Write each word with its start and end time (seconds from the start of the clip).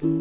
Oh, 0.00 0.20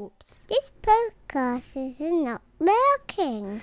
oops. 0.00 0.42
This 0.48 0.72
podcast 0.82 1.76
is 1.76 1.94
not 2.00 2.42
working. 2.58 3.62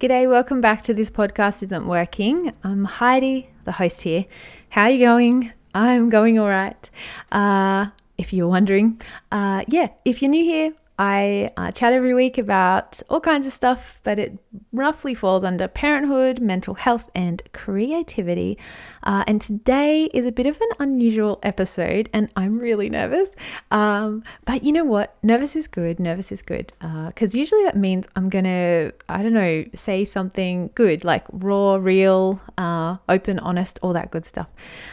G'day, 0.00 0.28
welcome 0.28 0.60
back 0.60 0.82
to 0.82 0.92
This 0.92 1.08
Podcast 1.08 1.62
Isn't 1.62 1.86
Working. 1.86 2.52
I'm 2.64 2.84
Heidi, 2.86 3.50
the 3.62 3.70
host 3.70 4.02
here. 4.02 4.24
How 4.70 4.82
are 4.82 4.90
you 4.90 5.06
going? 5.06 5.52
I'm 5.72 6.10
going 6.10 6.36
all 6.40 6.48
right. 6.48 6.90
Uh, 7.30 7.90
if 8.18 8.32
you're 8.32 8.48
wondering, 8.48 9.00
uh, 9.30 9.62
yeah, 9.68 9.90
if 10.04 10.20
you're 10.20 10.32
new 10.32 10.42
here, 10.42 10.72
I 10.98 11.50
uh, 11.56 11.72
chat 11.72 11.92
every 11.92 12.14
week 12.14 12.38
about 12.38 13.02
all 13.10 13.20
kinds 13.20 13.46
of 13.46 13.52
stuff, 13.52 13.98
but 14.04 14.18
it 14.18 14.38
roughly 14.72 15.12
falls 15.12 15.42
under 15.42 15.66
parenthood, 15.66 16.40
mental 16.40 16.74
health, 16.74 17.10
and 17.14 17.42
creativity. 17.52 18.58
Uh, 19.02 19.24
and 19.26 19.40
today 19.40 20.04
is 20.14 20.24
a 20.24 20.30
bit 20.30 20.46
of 20.46 20.60
an 20.60 20.68
unusual 20.78 21.40
episode, 21.42 22.08
and 22.12 22.30
I'm 22.36 22.58
really 22.58 22.88
nervous. 22.88 23.30
Um, 23.72 24.22
but 24.44 24.62
you 24.62 24.72
know 24.72 24.84
what? 24.84 25.16
Nervous 25.22 25.56
is 25.56 25.66
good. 25.66 25.98
Nervous 25.98 26.30
is 26.30 26.42
good. 26.42 26.72
Because 27.08 27.34
usually 27.34 27.64
that 27.64 27.76
means 27.76 28.06
I'm 28.14 28.28
going 28.28 28.44
to, 28.44 28.92
I 29.08 29.22
don't 29.22 29.34
know, 29.34 29.64
say 29.74 30.04
something 30.04 30.70
good, 30.74 31.04
like 31.04 31.24
raw, 31.32 31.74
real, 31.74 32.40
uh, 32.56 32.98
open, 33.08 33.40
honest, 33.40 33.80
all 33.82 33.92
that 33.94 34.12
good 34.12 34.26
stuff. 34.26 34.48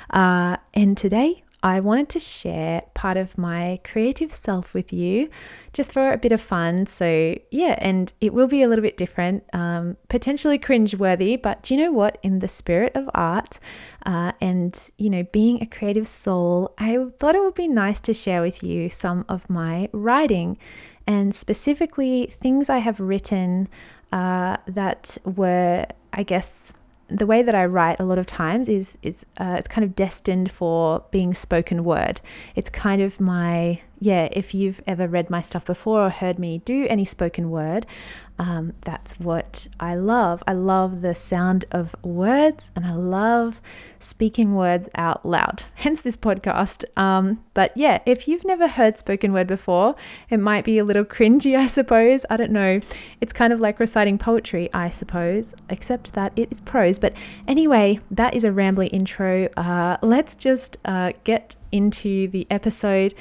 Uh, 0.10 0.58
and 0.74 0.98
today, 0.98 1.44
I 1.64 1.80
wanted 1.80 2.10
to 2.10 2.20
share 2.20 2.82
part 2.94 3.18
of 3.18 3.38
my 3.38 3.80
creative 3.84 4.32
self 4.32 4.74
with 4.74 4.92
you 4.92 5.30
just 5.74 5.94
for 5.94 6.12
a 6.12 6.18
bit 6.18 6.32
of 6.32 6.42
fun. 6.42 6.86
So, 6.88 7.36
yeah, 7.52 7.76
and 7.78 8.12
it 8.20 8.34
will 8.34 8.48
be 8.48 8.64
a 8.64 8.68
little 8.68 8.82
bit 8.82 8.98
different, 8.98 9.44
um, 9.54 9.98
potentially 10.10 10.58
cringe 10.58 10.96
worthy, 10.96 11.36
but 11.36 11.62
do 11.62 11.76
you 11.76 11.82
know 11.84 11.92
what? 11.92 12.18
In 12.24 12.40
the 12.40 12.48
spirit 12.48 12.96
of 12.96 13.10
art 13.14 13.60
uh, 14.06 14.32
and, 14.42 14.90
you 14.98 15.10
know, 15.10 15.24
being 15.32 15.62
a 15.62 15.66
creative 15.66 16.08
soul, 16.08 16.74
I 16.78 16.98
thought 17.20 17.36
it 17.36 17.44
would 17.44 17.54
be 17.54 17.68
nice 17.68 18.00
to 18.02 18.14
share 18.14 18.42
with 18.42 18.64
you 18.64 18.90
some 18.90 19.26
of 19.30 19.50
my 19.50 19.88
writing 19.92 20.58
and 21.06 21.34
specifically 21.34 22.28
things 22.32 22.70
I 22.70 22.80
have 22.80 23.00
written 23.00 23.68
uh, 24.12 24.58
that 24.68 25.18
were, 25.24 25.86
I 26.12 26.24
guess, 26.24 26.74
the 27.12 27.26
way 27.26 27.44
that 27.44 27.54
I 27.54 27.66
write 27.66 28.00
a 28.00 28.04
lot 28.04 28.18
of 28.18 28.26
times 28.26 28.70
is 28.70 28.98
is 29.02 29.26
uh, 29.38 29.56
it's 29.58 29.68
kind 29.68 29.84
of 29.84 29.96
destined 29.96 30.52
for 30.52 31.04
being 31.12 31.34
spoken 31.34 31.84
word. 31.84 32.22
It's 32.56 32.70
kind 32.70 33.02
of 33.02 33.20
my 33.20 33.82
yeah. 34.00 34.30
If 34.32 34.54
you've 34.54 34.82
ever 34.88 35.08
read 35.08 35.30
my 35.30 35.42
stuff 35.42 35.66
before 35.66 36.06
or 36.06 36.10
heard 36.10 36.40
me 36.40 36.60
do 36.66 36.88
any 36.90 37.06
spoken 37.06 37.52
word, 37.52 37.86
um, 38.42 38.74
that's 38.82 39.20
what 39.20 39.68
I 39.80 39.94
love. 39.94 40.42
I 40.48 40.54
love 40.54 41.02
the 41.02 41.14
sound 41.14 41.66
of 41.70 41.96
words 42.02 42.72
and 42.76 42.88
I 42.88 42.94
love 42.94 43.62
speaking 44.00 44.56
words 44.56 44.90
out 44.96 45.24
loud. 45.24 45.66
Hence 45.76 46.02
this 46.02 46.18
podcast. 46.18 46.84
Um, 46.98 47.44
but 47.54 47.72
yeah, 47.78 48.00
if 48.08 48.28
you've 48.28 48.44
never 48.44 48.68
heard 48.68 48.98
spoken 48.98 49.32
word 49.32 49.46
before, 49.46 49.96
it 50.32 50.38
might 50.38 50.66
be 50.66 50.80
a 50.80 50.84
little 50.84 51.06
cringy, 51.06 51.56
I 51.58 51.68
suppose. 51.68 52.26
I 52.32 52.38
don't 52.38 52.52
know. 52.52 52.80
It's 53.22 53.32
kind 53.32 53.54
of 53.54 53.60
like 53.60 53.80
reciting 53.80 54.18
poetry, 54.18 54.72
I 54.74 54.90
suppose, 54.90 55.54
except 55.70 56.14
that 56.14 56.34
it 56.36 56.52
is 56.52 56.62
prose. 56.62 56.98
But 56.98 57.14
anyway, 57.48 58.00
that 58.10 58.34
is 58.34 58.44
a 58.44 58.50
rambly 58.50 58.90
intro. 58.92 59.50
Uh, 59.56 59.98
let's 60.02 60.34
just 60.34 60.78
uh, 60.84 61.12
get 61.26 61.58
into 61.72 62.28
the 62.30 62.48
episode 62.50 63.14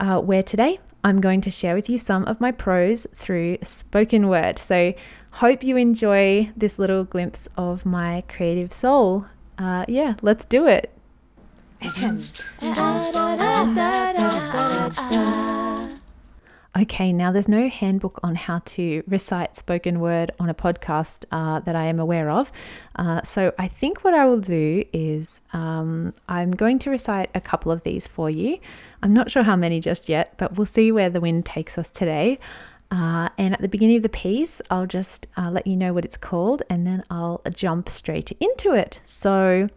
uh, 0.00 0.20
where 0.20 0.42
today 0.42 0.80
I'm 1.06 1.20
going 1.20 1.40
to 1.42 1.52
share 1.52 1.76
with 1.76 1.88
you 1.88 1.98
some 1.98 2.24
of 2.24 2.40
my 2.40 2.50
prose 2.50 3.06
through 3.14 3.58
spoken 3.62 4.26
word. 4.26 4.58
So, 4.58 4.92
hope 5.34 5.62
you 5.62 5.76
enjoy 5.76 6.50
this 6.56 6.80
little 6.80 7.04
glimpse 7.04 7.46
of 7.56 7.86
my 7.86 8.24
creative 8.26 8.72
soul. 8.72 9.26
Uh, 9.56 9.84
yeah, 9.86 10.16
let's 10.20 10.44
do 10.44 10.66
it. 10.66 10.90
Okay, 16.78 17.10
now 17.10 17.32
there's 17.32 17.48
no 17.48 17.70
handbook 17.70 18.20
on 18.22 18.34
how 18.34 18.58
to 18.66 19.02
recite 19.06 19.56
spoken 19.56 19.98
word 19.98 20.30
on 20.38 20.50
a 20.50 20.54
podcast 20.54 21.24
uh, 21.32 21.58
that 21.60 21.74
I 21.74 21.86
am 21.86 21.98
aware 21.98 22.28
of. 22.28 22.52
Uh, 22.96 23.22
so 23.22 23.54
I 23.58 23.66
think 23.66 24.04
what 24.04 24.12
I 24.12 24.26
will 24.26 24.40
do 24.40 24.84
is 24.92 25.40
um, 25.54 26.12
I'm 26.28 26.50
going 26.50 26.78
to 26.80 26.90
recite 26.90 27.30
a 27.34 27.40
couple 27.40 27.72
of 27.72 27.82
these 27.82 28.06
for 28.06 28.28
you. 28.28 28.58
I'm 29.02 29.14
not 29.14 29.30
sure 29.30 29.42
how 29.42 29.56
many 29.56 29.80
just 29.80 30.10
yet, 30.10 30.34
but 30.36 30.58
we'll 30.58 30.66
see 30.66 30.92
where 30.92 31.08
the 31.08 31.20
wind 31.20 31.46
takes 31.46 31.78
us 31.78 31.90
today. 31.90 32.38
Uh, 32.90 33.30
and 33.38 33.54
at 33.54 33.62
the 33.62 33.68
beginning 33.68 33.96
of 33.96 34.02
the 34.02 34.10
piece, 34.10 34.60
I'll 34.68 34.86
just 34.86 35.28
uh, 35.38 35.50
let 35.50 35.66
you 35.66 35.76
know 35.76 35.94
what 35.94 36.04
it's 36.04 36.18
called 36.18 36.62
and 36.68 36.86
then 36.86 37.02
I'll 37.08 37.40
jump 37.54 37.88
straight 37.88 38.32
into 38.32 38.74
it. 38.74 39.00
So 39.06 39.68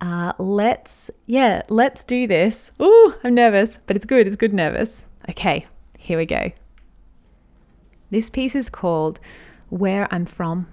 uh, 0.00 0.32
let's, 0.38 1.10
yeah, 1.26 1.64
let's 1.68 2.02
do 2.02 2.26
this. 2.26 2.72
Ooh, 2.80 3.14
I'm 3.22 3.34
nervous, 3.34 3.78
but 3.86 3.94
it's 3.94 4.06
good. 4.06 4.26
It's 4.26 4.36
good 4.36 4.54
nervous. 4.54 5.04
Okay, 5.28 5.66
here 6.00 6.16
we 6.16 6.24
go. 6.24 6.50
This 8.10 8.30
piece 8.30 8.56
is 8.56 8.70
called 8.70 9.20
Where 9.68 10.08
I'm 10.10 10.24
From. 10.24 10.66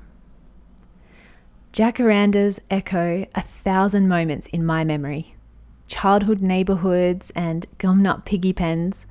Jacarandas 1.74 2.62
echo 2.72 3.26
a 3.36 3.42
thousand 3.42 4.08
moments 4.08 4.48
in 4.48 4.66
my 4.66 4.86
memory 4.86 5.36
childhood 5.88 6.42
neighborhoods 6.42 7.32
and 7.36 7.66
gumnut 7.78 8.26
piggy 8.26 8.54
pens, 8.54 9.06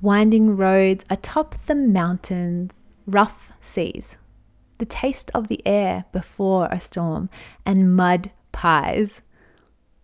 winding 0.00 0.56
roads 0.56 1.04
atop 1.10 1.54
the 1.64 1.74
mountains, 1.74 2.84
rough 3.06 3.52
seas, 3.60 4.16
the 4.78 4.86
taste 4.86 5.30
of 5.34 5.48
the 5.48 5.66
air 5.66 6.04
before 6.12 6.68
a 6.70 6.78
storm, 6.78 7.28
and 7.66 7.96
mud 7.96 8.30
pies. 8.52 9.22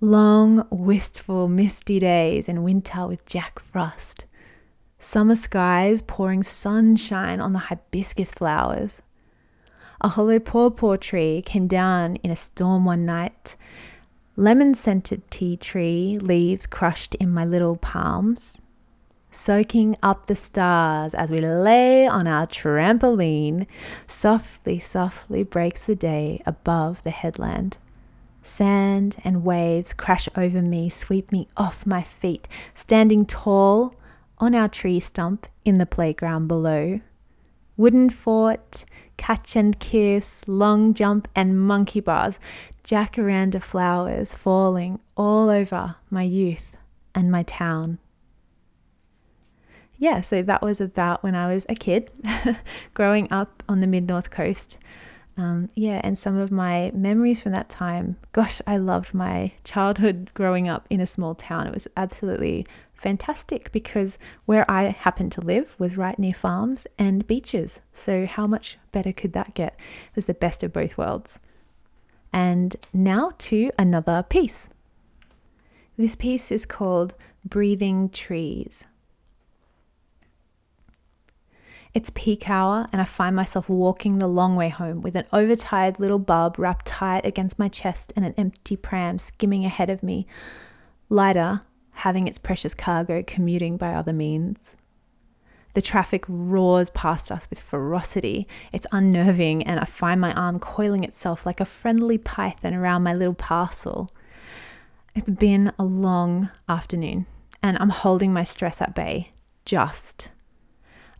Long, 0.00 0.66
wistful, 0.70 1.48
misty 1.48 1.98
days 1.98 2.48
in 2.48 2.62
winter 2.62 3.06
with 3.06 3.24
Jack 3.24 3.58
Frost. 3.58 4.26
Summer 5.14 5.36
skies 5.36 6.02
pouring 6.02 6.42
sunshine 6.42 7.40
on 7.40 7.52
the 7.52 7.60
hibiscus 7.70 8.32
flowers. 8.32 9.00
A 10.00 10.08
hollow 10.08 10.40
pawpaw 10.40 10.96
tree 10.96 11.40
came 11.40 11.68
down 11.68 12.16
in 12.24 12.32
a 12.32 12.34
storm 12.34 12.84
one 12.84 13.06
night. 13.06 13.54
Lemon 14.34 14.74
scented 14.74 15.30
tea 15.30 15.56
tree 15.56 16.18
leaves 16.20 16.66
crushed 16.66 17.14
in 17.14 17.30
my 17.30 17.44
little 17.44 17.76
palms. 17.76 18.58
Soaking 19.30 19.94
up 20.02 20.26
the 20.26 20.34
stars 20.34 21.14
as 21.14 21.30
we 21.30 21.38
lay 21.38 22.08
on 22.08 22.26
our 22.26 22.48
trampoline, 22.48 23.68
softly, 24.08 24.80
softly 24.80 25.44
breaks 25.44 25.84
the 25.84 25.94
day 25.94 26.42
above 26.44 27.04
the 27.04 27.12
headland. 27.12 27.78
Sand 28.42 29.18
and 29.22 29.44
waves 29.44 29.94
crash 29.94 30.28
over 30.36 30.60
me, 30.60 30.88
sweep 30.88 31.30
me 31.30 31.46
off 31.56 31.86
my 31.86 32.02
feet, 32.02 32.48
standing 32.74 33.24
tall 33.24 33.94
on 34.38 34.54
our 34.54 34.68
tree 34.68 35.00
stump 35.00 35.46
in 35.64 35.78
the 35.78 35.86
playground 35.86 36.48
below. 36.48 37.00
Wooden 37.76 38.10
fort, 38.10 38.84
catch 39.16 39.56
and 39.56 39.78
kiss, 39.78 40.42
long 40.46 40.94
jump, 40.94 41.28
and 41.34 41.60
monkey 41.60 42.00
bars, 42.00 42.38
jacaranda 42.86 43.62
flowers 43.62 44.34
falling 44.34 45.00
all 45.16 45.48
over 45.48 45.96
my 46.10 46.22
youth 46.22 46.76
and 47.14 47.30
my 47.30 47.42
town. 47.42 47.98
Yeah, 49.96 50.20
so 50.20 50.42
that 50.42 50.62
was 50.62 50.80
about 50.80 51.22
when 51.22 51.34
I 51.34 51.52
was 51.52 51.66
a 51.68 51.74
kid 51.74 52.10
growing 52.94 53.30
up 53.32 53.62
on 53.68 53.80
the 53.80 53.86
mid 53.86 54.08
north 54.08 54.30
coast. 54.30 54.78
Um, 55.36 55.68
yeah, 55.74 56.00
and 56.04 56.16
some 56.16 56.36
of 56.36 56.52
my 56.52 56.92
memories 56.94 57.40
from 57.40 57.52
that 57.52 57.68
time. 57.68 58.16
Gosh, 58.32 58.60
I 58.66 58.76
loved 58.76 59.14
my 59.14 59.52
childhood 59.64 60.30
growing 60.34 60.68
up 60.68 60.86
in 60.90 61.00
a 61.00 61.06
small 61.06 61.34
town. 61.34 61.66
It 61.66 61.74
was 61.74 61.88
absolutely 61.96 62.66
fantastic 63.04 63.70
because 63.70 64.18
where 64.46 64.68
I 64.68 64.84
happened 64.84 65.30
to 65.32 65.42
live 65.42 65.76
was 65.78 65.98
right 65.98 66.18
near 66.18 66.32
farms 66.32 66.86
and 66.98 67.26
beaches. 67.26 67.80
So, 67.92 68.24
how 68.24 68.46
much 68.46 68.78
better 68.92 69.12
could 69.12 69.34
that 69.34 69.52
get? 69.52 69.74
It 70.08 70.16
was 70.16 70.24
the 70.24 70.32
best 70.32 70.62
of 70.62 70.72
both 70.72 70.96
worlds. 70.96 71.38
And 72.32 72.74
now 72.94 73.32
to 73.50 73.70
another 73.78 74.24
piece. 74.26 74.70
This 75.98 76.16
piece 76.16 76.50
is 76.50 76.64
called 76.64 77.14
Breathing 77.44 78.08
Trees. 78.08 78.84
It's 81.92 82.10
peak 82.10 82.48
hour, 82.48 82.88
and 82.90 83.02
I 83.02 83.04
find 83.04 83.36
myself 83.36 83.68
walking 83.68 84.18
the 84.18 84.26
long 84.26 84.56
way 84.56 84.70
home 84.70 85.02
with 85.02 85.14
an 85.14 85.26
overtired 85.30 86.00
little 86.00 86.18
bub 86.18 86.58
wrapped 86.58 86.86
tight 86.86 87.26
against 87.26 87.58
my 87.58 87.68
chest 87.68 88.14
and 88.16 88.24
an 88.24 88.34
empty 88.38 88.76
pram 88.76 89.18
skimming 89.18 89.64
ahead 89.66 89.90
of 89.90 90.02
me, 90.02 90.26
lighter, 91.10 91.60
having 91.94 92.26
its 92.28 92.38
precious 92.38 92.74
cargo 92.74 93.22
commuting 93.26 93.76
by 93.76 93.94
other 93.94 94.12
means. 94.12 94.76
The 95.74 95.82
traffic 95.82 96.24
roars 96.28 96.90
past 96.90 97.32
us 97.32 97.48
with 97.50 97.60
ferocity. 97.60 98.46
It's 98.72 98.86
unnerving, 98.92 99.64
and 99.64 99.80
I 99.80 99.84
find 99.84 100.20
my 100.20 100.32
arm 100.34 100.60
coiling 100.60 101.02
itself 101.02 101.44
like 101.44 101.60
a 101.60 101.64
friendly 101.64 102.16
python 102.16 102.74
around 102.74 103.02
my 103.02 103.12
little 103.12 103.34
parcel. 103.34 104.08
It's 105.16 105.30
been 105.30 105.72
a 105.78 105.84
long 105.84 106.50
afternoon, 106.68 107.26
and 107.60 107.76
I'm 107.80 107.90
holding 107.90 108.32
my 108.32 108.44
stress 108.44 108.80
at 108.80 108.94
bay, 108.94 109.32
just 109.64 110.30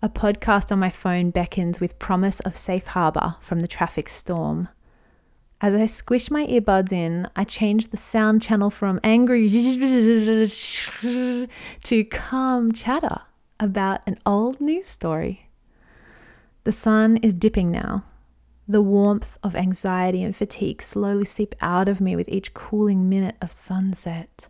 A 0.04 0.08
podcast 0.08 0.70
on 0.70 0.78
my 0.78 0.90
phone 0.90 1.30
beckons 1.30 1.80
with 1.80 1.98
promise 1.98 2.38
of 2.40 2.58
safe 2.58 2.88
harbour 2.88 3.36
from 3.40 3.60
the 3.60 3.66
traffic 3.66 4.08
storm. 4.10 4.68
As 5.60 5.74
I 5.74 5.86
squish 5.86 6.30
my 6.30 6.46
earbuds 6.46 6.92
in, 6.92 7.28
I 7.34 7.44
change 7.44 7.88
the 7.88 7.96
sound 7.96 8.42
channel 8.42 8.70
from 8.70 9.00
angry 9.02 9.48
to 11.82 12.04
calm 12.10 12.72
chatter 12.72 13.20
about 13.60 14.00
an 14.06 14.18
old 14.26 14.60
news 14.60 14.86
story. 14.86 15.48
The 16.64 16.72
sun 16.72 17.18
is 17.18 17.32
dipping 17.34 17.70
now. 17.70 18.04
The 18.66 18.82
warmth 18.82 19.38
of 19.42 19.54
anxiety 19.54 20.22
and 20.22 20.34
fatigue 20.34 20.82
slowly 20.82 21.26
seep 21.26 21.54
out 21.60 21.88
of 21.88 22.00
me 22.00 22.16
with 22.16 22.28
each 22.30 22.54
cooling 22.54 23.08
minute 23.08 23.36
of 23.42 23.52
sunset. 23.52 24.48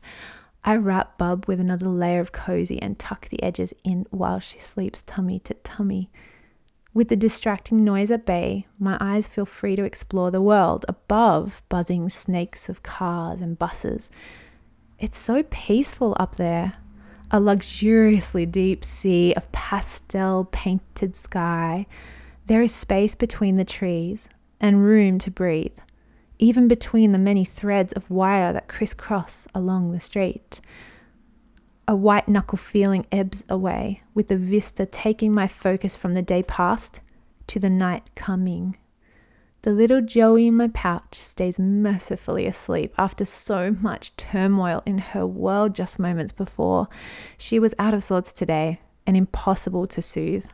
I 0.64 0.76
wrap 0.76 1.18
Bub 1.18 1.46
with 1.46 1.60
another 1.60 1.88
layer 1.88 2.20
of 2.20 2.32
cozy 2.32 2.80
and 2.80 2.98
tuck 2.98 3.28
the 3.28 3.42
edges 3.42 3.74
in 3.82 4.06
while 4.10 4.38
she 4.38 4.58
sleeps 4.58 5.02
tummy 5.02 5.40
to 5.40 5.54
tummy. 5.54 6.10
With 6.94 7.08
the 7.08 7.16
distracting 7.16 7.82
noise 7.82 8.12
at 8.12 8.24
bay, 8.24 8.68
my 8.78 8.96
eyes 9.00 9.26
feel 9.26 9.46
free 9.46 9.74
to 9.74 9.82
explore 9.82 10.30
the 10.30 10.40
world 10.40 10.86
above 10.88 11.60
buzzing 11.68 12.08
snakes 12.08 12.68
of 12.68 12.84
cars 12.84 13.40
and 13.40 13.58
buses. 13.58 14.12
It's 15.00 15.18
so 15.18 15.42
peaceful 15.42 16.16
up 16.20 16.36
there. 16.36 16.74
A 17.32 17.40
luxuriously 17.40 18.46
deep 18.46 18.84
sea 18.84 19.34
of 19.34 19.50
pastel 19.50 20.44
painted 20.52 21.16
sky. 21.16 21.86
There 22.46 22.62
is 22.62 22.72
space 22.72 23.16
between 23.16 23.56
the 23.56 23.64
trees 23.64 24.28
and 24.60 24.84
room 24.84 25.18
to 25.18 25.32
breathe, 25.32 25.78
even 26.38 26.68
between 26.68 27.10
the 27.10 27.18
many 27.18 27.44
threads 27.44 27.92
of 27.94 28.08
wire 28.08 28.52
that 28.52 28.68
crisscross 28.68 29.48
along 29.52 29.90
the 29.90 29.98
street. 29.98 30.60
A 31.86 31.94
white 31.94 32.28
knuckle 32.28 32.56
feeling 32.56 33.06
ebbs 33.12 33.44
away, 33.48 34.02
with 34.14 34.28
the 34.28 34.38
vista 34.38 34.86
taking 34.86 35.32
my 35.32 35.46
focus 35.46 35.94
from 35.96 36.14
the 36.14 36.22
day 36.22 36.42
past 36.42 37.02
to 37.48 37.58
the 37.58 37.68
night 37.68 38.08
coming. 38.14 38.78
The 39.62 39.72
little 39.72 40.00
Joey 40.00 40.46
in 40.46 40.56
my 40.56 40.68
pouch 40.68 41.14
stays 41.14 41.58
mercifully 41.58 42.46
asleep 42.46 42.94
after 42.96 43.26
so 43.26 43.70
much 43.80 44.16
turmoil 44.16 44.82
in 44.86 44.98
her 44.98 45.26
world 45.26 45.74
just 45.74 45.98
moments 45.98 46.32
before. 46.32 46.88
She 47.36 47.58
was 47.58 47.74
out 47.78 47.92
of 47.92 48.02
sorts 48.02 48.32
today 48.32 48.80
and 49.06 49.16
impossible 49.16 49.86
to 49.86 50.00
soothe. 50.00 50.46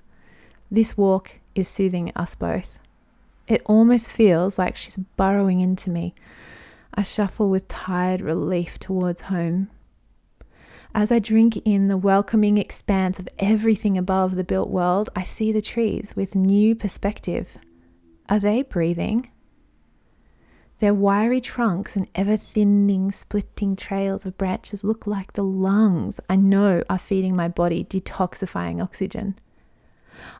This 0.69 0.97
walk 0.97 1.39
is 1.55 1.69
soothing 1.69 2.13
us 2.17 2.35
both. 2.35 2.81
It 3.47 3.63
almost 3.67 4.11
feels 4.11 4.59
like 4.59 4.77
she's 4.77 4.97
burrowing 4.97 5.61
into 5.61 5.91
me. 5.91 6.15
I 6.95 7.03
shuffle 7.03 7.51
with 7.51 7.69
tired 7.69 8.21
relief 8.21 8.79
towards 8.79 9.23
home. 9.23 9.71
As 10.93 11.13
I 11.13 11.21
drink 11.21 11.57
in 11.65 11.87
the 11.87 11.97
welcoming 11.97 12.59
expanse 12.59 13.21
of 13.21 13.29
everything 13.39 13.97
above 13.97 14.35
the 14.35 14.43
built 14.43 14.71
world, 14.71 15.09
I 15.15 15.23
see 15.23 15.53
the 15.53 15.63
trees 15.63 16.15
with 16.17 16.35
new 16.35 16.75
perspective. 16.75 17.59
Are 18.29 18.41
they 18.41 18.63
breathing? 18.63 19.31
Their 20.81 20.95
wiry 20.95 21.41
trunks 21.41 21.95
and 21.95 22.09
ever 22.17 22.37
thinning, 22.37 23.13
splitting 23.13 23.77
trails 23.77 24.27
of 24.27 24.37
branches 24.37 24.83
look 24.83 25.07
like 25.07 25.35
the 25.35 25.45
lungs 25.45 26.19
I 26.29 26.35
know 26.35 26.83
are 26.91 26.99
feeding 26.99 27.37
my 27.37 27.47
body 27.47 27.85
detoxifying 27.85 28.83
oxygen. 28.83 29.39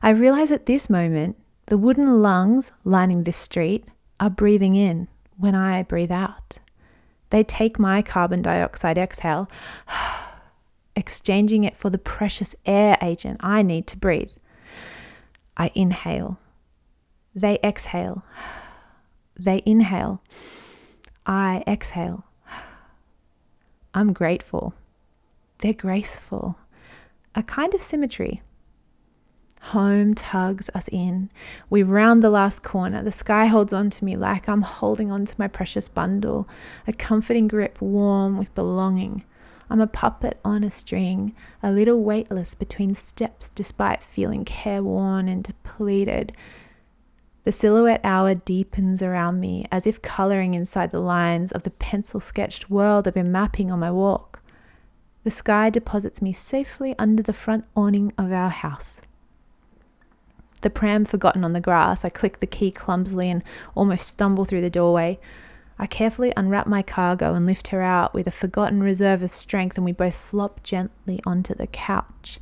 I 0.01 0.09
realize 0.09 0.51
at 0.51 0.65
this 0.65 0.89
moment 0.89 1.37
the 1.67 1.77
wooden 1.77 2.19
lungs 2.19 2.71
lining 2.83 3.23
this 3.23 3.37
street 3.37 3.87
are 4.19 4.29
breathing 4.29 4.75
in 4.75 5.07
when 5.37 5.55
I 5.55 5.83
breathe 5.83 6.11
out. 6.11 6.59
They 7.29 7.45
take 7.45 7.79
my 7.79 8.01
carbon 8.01 8.41
dioxide 8.41 8.97
exhale 8.97 9.49
exchanging 10.95 11.63
it 11.63 11.75
for 11.75 11.89
the 11.89 11.97
precious 11.97 12.55
air 12.65 12.97
agent 13.01 13.37
I 13.41 13.61
need 13.61 13.87
to 13.87 13.97
breathe. 13.97 14.31
I 15.57 15.71
inhale. 15.75 16.39
They 17.35 17.59
exhale. 17.63 18.23
They 19.39 19.63
inhale. 19.65 20.21
I 21.25 21.63
exhale. 21.65 22.25
I'm 23.93 24.13
grateful. 24.13 24.75
They're 25.59 25.73
graceful. 25.73 26.57
A 27.33 27.41
kind 27.41 27.73
of 27.73 27.81
symmetry. 27.81 28.41
Home 29.61 30.15
tugs 30.15 30.69
us 30.75 30.87
in. 30.89 31.29
We 31.69 31.81
round 31.81 32.23
the 32.23 32.29
last 32.29 32.61
corner. 32.61 33.03
The 33.03 33.11
sky 33.11 33.45
holds 33.45 33.71
on 33.71 33.89
to 33.91 34.05
me 34.05 34.17
like 34.17 34.49
I'm 34.49 34.63
holding 34.63 35.11
on 35.11 35.25
to 35.25 35.35
my 35.37 35.47
precious 35.47 35.87
bundle, 35.87 36.47
a 36.87 36.93
comforting 36.93 37.47
grip 37.47 37.79
warm 37.81 38.37
with 38.37 38.53
belonging. 38.53 39.23
I'm 39.71 39.79
a 39.79 39.87
puppet 39.87 40.37
on 40.43 40.65
a 40.65 40.69
string, 40.69 41.33
a 41.63 41.71
little 41.71 42.03
weightless 42.03 42.55
between 42.55 42.93
steps 42.93 43.47
despite 43.47 44.03
feeling 44.03 44.43
careworn 44.43 45.29
and 45.29 45.41
depleted. 45.41 46.33
The 47.45 47.53
silhouette 47.53 48.01
hour 48.03 48.35
deepens 48.35 49.01
around 49.01 49.39
me 49.39 49.65
as 49.71 49.87
if 49.87 50.01
colouring 50.01 50.55
inside 50.55 50.91
the 50.91 50.99
lines 50.99 51.53
of 51.53 51.63
the 51.63 51.69
pencil 51.69 52.19
sketched 52.19 52.69
world 52.69 53.07
I've 53.07 53.13
been 53.13 53.31
mapping 53.31 53.71
on 53.71 53.79
my 53.79 53.91
walk. 53.91 54.43
The 55.23 55.31
sky 55.31 55.69
deposits 55.69 56.21
me 56.21 56.33
safely 56.33 56.93
under 56.99 57.23
the 57.23 57.31
front 57.31 57.63
awning 57.73 58.11
of 58.17 58.33
our 58.33 58.49
house. 58.49 58.99
The 60.63 60.69
pram 60.69 61.05
forgotten 61.05 61.45
on 61.45 61.53
the 61.53 61.61
grass, 61.61 62.03
I 62.03 62.09
click 62.09 62.39
the 62.39 62.45
key 62.45 62.71
clumsily 62.71 63.29
and 63.29 63.41
almost 63.73 64.05
stumble 64.05 64.43
through 64.43 64.61
the 64.61 64.69
doorway. 64.69 65.17
I 65.81 65.87
carefully 65.87 66.31
unwrap 66.37 66.67
my 66.67 66.83
cargo 66.83 67.33
and 67.33 67.47
lift 67.47 67.69
her 67.69 67.81
out 67.81 68.13
with 68.13 68.27
a 68.27 68.31
forgotten 68.31 68.83
reserve 68.83 69.23
of 69.23 69.33
strength, 69.33 69.77
and 69.77 69.83
we 69.83 69.91
both 69.91 70.13
flop 70.13 70.61
gently 70.61 71.19
onto 71.25 71.55
the 71.55 71.65
couch. 71.65 72.39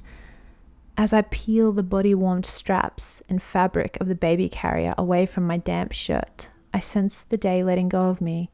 As 0.97 1.13
I 1.13 1.21
peel 1.21 1.71
the 1.71 1.81
body 1.81 2.13
warmed 2.13 2.45
straps 2.45 3.21
and 3.29 3.41
fabric 3.41 3.97
of 4.01 4.09
the 4.09 4.13
baby 4.13 4.49
carrier 4.49 4.93
away 4.97 5.25
from 5.25 5.47
my 5.47 5.55
damp 5.55 5.93
shirt, 5.93 6.49
I 6.73 6.79
sense 6.79 7.23
the 7.23 7.37
day 7.37 7.63
letting 7.63 7.87
go 7.87 8.09
of 8.09 8.19
me, 8.19 8.51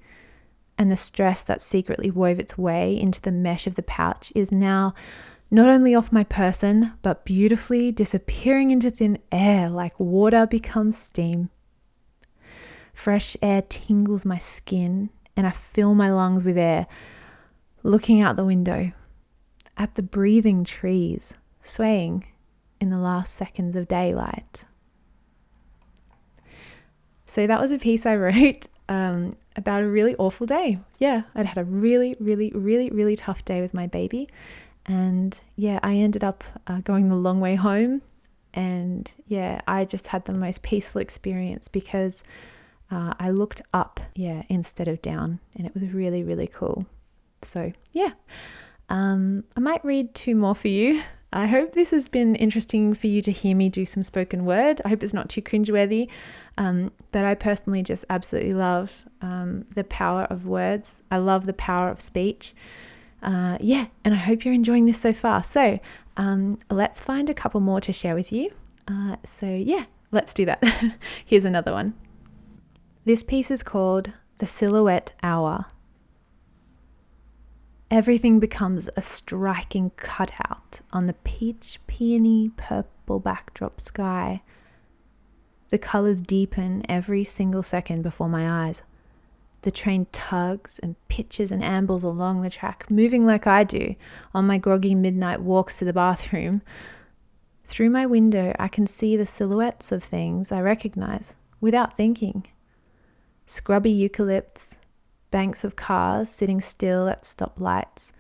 and 0.78 0.92
the 0.92 0.96
stress 0.96 1.42
that 1.42 1.62
secretly 1.62 2.12
wove 2.12 2.40
its 2.40 2.56
way 2.56 2.96
into 2.96 3.20
the 3.20 3.32
mesh 3.32 3.66
of 3.66 3.74
the 3.74 3.82
pouch 3.82 4.32
is 4.36 4.52
now 4.52 4.94
not 5.50 5.68
only 5.68 5.96
off 5.96 6.12
my 6.12 6.24
person, 6.24 6.94
but 7.02 7.26
beautifully 7.26 7.92
disappearing 7.92 8.70
into 8.70 8.92
thin 8.92 9.18
air 9.32 9.68
like 9.68 10.00
water 10.00 10.46
becomes 10.46 10.96
steam. 10.96 11.50
Fresh 12.96 13.38
air 13.42 13.62
tingles 13.62 14.26
my 14.26 14.40
skin, 14.40 15.12
and 15.38 15.46
I 15.46 15.52
fill 15.52 15.94
my 15.94 16.10
lungs 16.10 16.44
with 16.44 16.58
air, 16.58 16.88
looking 17.84 18.22
out 18.22 18.36
the 18.38 18.46
window 18.46 18.94
at 19.78 19.96
the 19.96 20.02
breathing 20.02 20.64
trees 20.64 21.34
swaying 21.62 22.26
in 22.80 22.90
the 22.90 22.98
last 22.98 23.36
seconds 23.36 23.76
of 23.76 23.88
daylight. 23.88 24.66
So 27.26 27.46
that 27.46 27.60
was 27.60 27.72
a 27.72 27.78
piece 27.78 28.06
I 28.06 28.16
wrote 28.16 28.68
um, 28.88 29.36
about 29.56 29.84
a 29.84 29.88
really 29.88 30.16
awful 30.16 30.48
day. 30.48 30.80
Yeah, 30.98 31.24
I'd 31.36 31.48
had 31.48 31.58
a 31.58 31.64
really, 31.64 32.16
really, 32.20 32.52
really, 32.56 32.90
really 32.90 33.16
tough 33.16 33.44
day 33.44 33.62
with 33.62 33.74
my 33.74 33.88
baby. 33.88 34.30
And 34.86 35.40
yeah, 35.56 35.80
I 35.84 35.96
ended 35.96 36.24
up 36.24 36.44
uh, 36.68 36.80
going 36.80 37.10
the 37.10 37.16
long 37.16 37.40
way 37.40 37.56
home. 37.56 38.04
And 38.54 39.12
yeah, 39.28 39.60
I 39.68 39.84
just 39.84 40.08
had 40.08 40.26
the 40.26 40.34
most 40.34 40.62
peaceful 40.62 41.02
experience 41.02 41.68
because 41.68 42.24
uh, 42.92 43.14
I 43.20 43.32
looked 43.32 43.62
up, 43.74 44.00
yeah, 44.16 44.44
instead 44.50 44.88
of 44.88 45.02
down, 45.02 45.40
and 45.58 45.66
it 45.66 45.74
was 45.74 45.92
really, 45.92 46.24
really 46.24 46.48
cool. 46.48 46.86
So, 47.42 47.72
yeah, 47.94 48.12
um, 48.90 49.44
I 49.56 49.60
might 49.60 49.84
read 49.84 50.14
two 50.14 50.36
more 50.36 50.56
for 50.56 50.68
you. 50.68 51.02
I 51.34 51.48
hope 51.48 51.74
this 51.74 51.92
has 51.92 52.08
been 52.08 52.36
interesting 52.36 52.94
for 52.94 53.08
you 53.08 53.22
to 53.22 53.32
hear 53.32 53.56
me 53.56 53.68
do 53.68 53.86
some 53.86 54.04
spoken 54.04 54.46
word. 54.46 54.82
I 54.86 54.90
hope 54.90 55.04
it's 55.04 55.14
not 55.14 55.28
too 55.28 55.42
cringeworthy, 55.42 56.08
um, 56.58 56.92
but 57.12 57.26
I 57.26 57.36
personally 57.36 57.84
just 57.84 58.06
absolutely 58.10 58.54
love 58.54 59.04
um, 59.22 59.66
the 59.74 59.84
power 59.84 60.22
of 60.30 60.46
words. 60.46 61.04
I 61.12 61.18
love 61.18 61.46
the 61.46 61.54
power 61.54 61.90
of 61.90 62.00
speech. 62.00 62.54
Uh, 63.22 63.58
yeah, 63.60 63.88
and 64.04 64.14
I 64.14 64.18
hope 64.18 64.46
you're 64.46 64.54
enjoying 64.54 64.86
this 64.86 65.00
so 65.00 65.12
far. 65.12 65.44
So, 65.44 65.80
um, 66.16 66.58
let's 66.70 67.02
find 67.02 67.30
a 67.30 67.34
couple 67.34 67.60
more 67.60 67.82
to 67.82 67.92
share 67.92 68.16
with 68.16 68.32
you. 68.32 68.52
Uh, 68.88 69.18
so, 69.26 69.48
yeah, 69.48 69.86
let's 70.12 70.34
do 70.34 70.46
that. 70.46 70.64
Here's 71.26 71.44
another 71.44 71.74
one. 71.74 71.96
This 73.06 73.22
piece 73.22 73.52
is 73.52 73.62
called 73.62 74.14
The 74.40 74.48
Silhouette 74.48 75.14
Hour. 75.22 75.68
Everything 77.92 78.40
becomes 78.40 78.90
a 78.98 79.02
striking 79.04 79.92
cutout 79.92 80.82
on 80.92 81.06
the 81.06 81.14
peach 81.14 81.80
peony 81.86 82.50
purple 82.58 83.20
backdrop 83.20 83.80
sky. 83.80 84.42
The 85.70 85.78
colours 85.78 86.20
deepen 86.20 86.84
every 86.90 87.24
single 87.24 87.62
second 87.62 88.02
before 88.02 88.28
my 88.28 88.66
eyes. 88.66 88.82
The 89.62 89.70
train 89.70 90.08
tugs 90.12 90.80
and 90.80 90.96
pitches 91.08 91.52
and 91.52 91.64
ambles 91.64 92.04
along 92.04 92.42
the 92.42 92.50
track, 92.50 92.90
moving 92.90 93.24
like 93.24 93.46
I 93.46 93.64
do 93.64 93.94
on 94.34 94.48
my 94.48 94.58
groggy 94.58 94.96
midnight 94.96 95.42
walks 95.42 95.78
to 95.78 95.86
the 95.86 95.94
bathroom. 95.94 96.64
Through 97.66 97.92
my 97.92 98.08
window, 98.08 98.56
I 98.58 98.68
can 98.68 98.88
see 98.88 99.16
the 99.16 99.28
silhouettes 99.28 99.92
of 99.92 100.04
things 100.04 100.52
I 100.52 100.60
recognize 100.60 101.36
without 101.62 101.96
thinking 101.96 102.48
scrubby 103.46 103.94
eucalypts, 103.94 104.78
banks 105.32 105.64
of 105.64 105.76
cars 105.76 106.30
sitting 106.30 106.62
still 106.62 107.08
at 107.08 107.24
stoplights, 107.24 108.12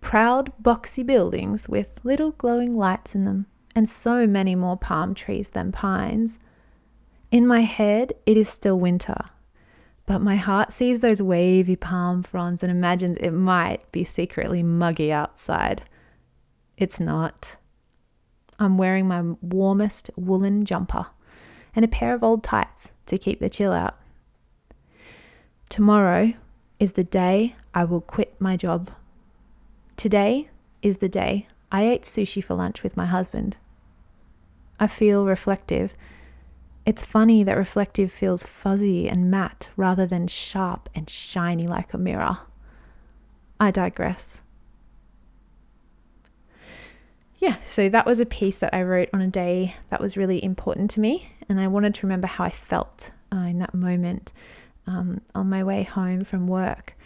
proud 0.00 0.52
boxy 0.62 1.04
buildings 1.04 1.68
with 1.68 2.00
little 2.04 2.32
glowing 2.32 2.76
lights 2.76 3.14
in 3.14 3.24
them, 3.24 3.46
and 3.74 3.88
so 3.88 4.26
many 4.26 4.54
more 4.54 4.76
palm 4.76 5.14
trees 5.14 5.50
than 5.50 5.72
pines. 5.72 6.38
In 7.30 7.46
my 7.46 7.60
head, 7.62 8.12
it 8.24 8.36
is 8.36 8.48
still 8.48 8.78
winter, 8.78 9.16
but 10.06 10.20
my 10.20 10.36
heart 10.36 10.72
sees 10.72 11.00
those 11.00 11.20
wavy 11.20 11.76
palm 11.76 12.22
fronds 12.22 12.62
and 12.62 12.70
imagines 12.70 13.16
it 13.18 13.32
might 13.32 13.90
be 13.90 14.04
secretly 14.04 14.62
muggy 14.62 15.12
outside. 15.12 15.82
It's 16.76 17.00
not. 17.00 17.56
I'm 18.58 18.78
wearing 18.78 19.08
my 19.08 19.22
warmest 19.40 20.10
woolen 20.16 20.64
jumper 20.64 21.06
and 21.74 21.84
a 21.84 21.88
pair 21.88 22.14
of 22.14 22.22
old 22.22 22.42
tights 22.42 22.92
to 23.06 23.18
keep 23.18 23.40
the 23.40 23.50
chill 23.50 23.72
out. 23.72 23.98
Tomorrow 25.68 26.34
is 26.78 26.92
the 26.92 27.04
day 27.04 27.56
I 27.74 27.84
will 27.84 28.00
quit 28.00 28.34
my 28.40 28.56
job. 28.56 28.90
Today 29.96 30.48
is 30.82 30.98
the 30.98 31.08
day 31.08 31.48
I 31.72 31.84
ate 31.84 32.02
sushi 32.02 32.42
for 32.42 32.54
lunch 32.54 32.82
with 32.82 32.96
my 32.96 33.06
husband. 33.06 33.56
I 34.78 34.86
feel 34.86 35.24
reflective. 35.24 35.94
It's 36.84 37.04
funny 37.04 37.42
that 37.42 37.56
reflective 37.56 38.12
feels 38.12 38.44
fuzzy 38.44 39.08
and 39.08 39.30
matte 39.30 39.70
rather 39.76 40.06
than 40.06 40.28
sharp 40.28 40.88
and 40.94 41.10
shiny 41.10 41.66
like 41.66 41.92
a 41.92 41.98
mirror. 41.98 42.38
I 43.58 43.70
digress. 43.70 44.42
Yeah, 47.38 47.56
so 47.64 47.88
that 47.88 48.06
was 48.06 48.20
a 48.20 48.26
piece 48.26 48.58
that 48.58 48.72
I 48.72 48.82
wrote 48.82 49.08
on 49.12 49.20
a 49.20 49.26
day 49.26 49.74
that 49.88 50.00
was 50.00 50.16
really 50.16 50.42
important 50.42 50.90
to 50.92 51.00
me, 51.00 51.32
and 51.48 51.60
I 51.60 51.66
wanted 51.66 51.94
to 51.96 52.06
remember 52.06 52.28
how 52.28 52.44
I 52.44 52.50
felt 52.50 53.10
uh, 53.32 53.38
in 53.38 53.58
that 53.58 53.74
moment 53.74 54.32
um, 54.86 55.20
on 55.34 55.48
my 55.48 55.62
way 55.64 55.82
home 55.82 56.24
from 56.24 56.46
work. 56.46 56.96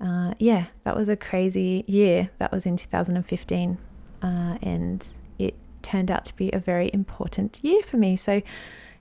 Uh, 0.00 0.34
yeah, 0.38 0.66
that 0.82 0.96
was 0.96 1.08
a 1.08 1.16
crazy 1.16 1.84
year. 1.86 2.30
That 2.38 2.52
was 2.52 2.66
in 2.66 2.76
2015, 2.76 3.78
uh, 4.22 4.26
and 4.60 5.06
it 5.38 5.54
turned 5.82 6.10
out 6.10 6.24
to 6.26 6.36
be 6.36 6.50
a 6.52 6.58
very 6.58 6.90
important 6.92 7.60
year 7.62 7.82
for 7.82 7.96
me. 7.96 8.16
So, 8.16 8.42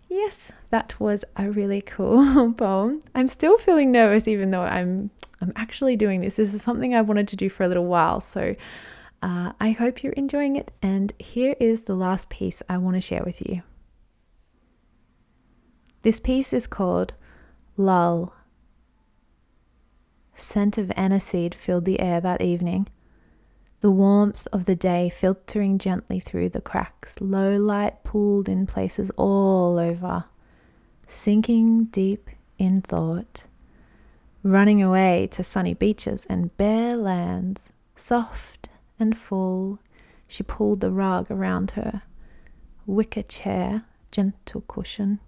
yes, 0.09 0.51
that 0.69 0.99
was 0.99 1.25
a 1.35 1.49
really 1.49 1.81
cool 1.81 2.53
poem. 2.57 3.01
I'm 3.15 3.27
still 3.27 3.57
feeling 3.57 3.91
nervous, 3.91 4.27
even 4.27 4.51
though 4.51 4.61
I'm 4.61 5.09
I'm 5.43 5.53
actually 5.55 5.95
doing 5.95 6.19
this. 6.19 6.35
This 6.35 6.53
is 6.53 6.61
something 6.61 6.93
I 6.93 7.01
wanted 7.01 7.27
to 7.29 7.35
do 7.35 7.49
for 7.49 7.63
a 7.63 7.67
little 7.67 7.87
while. 7.87 8.21
So, 8.21 8.55
uh, 9.23 9.53
I 9.59 9.71
hope 9.71 10.03
you're 10.03 10.13
enjoying 10.13 10.55
it. 10.55 10.71
And 10.83 11.13
here 11.17 11.55
is 11.59 11.83
the 11.83 11.95
last 11.95 12.29
piece 12.29 12.61
I 12.69 12.77
want 12.77 12.95
to 12.95 13.01
share 13.01 13.23
with 13.25 13.41
you. 13.41 13.63
This 16.03 16.19
piece 16.19 16.53
is 16.53 16.67
called 16.67 17.13
Lull. 17.77 18.33
Scent 20.33 20.77
of 20.77 20.91
aniseed 20.97 21.53
filled 21.53 21.85
the 21.85 22.01
air 22.01 22.19
that 22.19 22.41
evening, 22.41 22.87
the 23.79 23.91
warmth 23.91 24.45
of 24.51 24.65
the 24.65 24.75
day 24.75 25.09
filtering 25.09 25.77
gently 25.77 26.19
through 26.19 26.49
the 26.49 26.61
cracks, 26.61 27.21
low 27.21 27.55
light 27.55 28.03
pooled 28.03 28.49
in 28.49 28.67
places 28.67 29.09
all 29.11 29.79
over, 29.79 30.25
sinking 31.07 31.85
deep 31.85 32.29
in 32.57 32.81
thought, 32.81 33.45
running 34.43 34.83
away 34.83 35.27
to 35.31 35.43
sunny 35.43 35.73
beaches 35.73 36.25
and 36.29 36.55
bare 36.57 36.97
lands, 36.97 37.71
soft 37.95 38.69
and 38.99 39.17
full, 39.17 39.79
she 40.27 40.43
pulled 40.43 40.81
the 40.81 40.91
rug 40.91 41.31
around 41.31 41.71
her, 41.71 42.01
wicker 42.85 43.23
chair, 43.23 43.85
gentle 44.11 44.61
cushion 44.67 45.19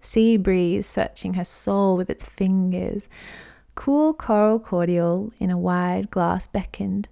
sea 0.00 0.36
breeze 0.36 0.86
searching 0.86 1.34
her 1.34 1.44
soul 1.44 1.96
with 1.96 2.10
its 2.10 2.24
fingers. 2.24 3.08
Cool 3.74 4.12
coral 4.14 4.58
cordial 4.58 5.32
in 5.38 5.50
a 5.50 5.58
wide 5.58 6.10
glass 6.10 6.46
beckoned. 6.46 7.08